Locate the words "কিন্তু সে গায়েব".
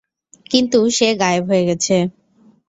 0.51-1.43